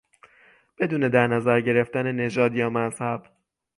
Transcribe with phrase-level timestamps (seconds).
[0.79, 3.23] بدون در نظر گرفتن نژاد یا مذهب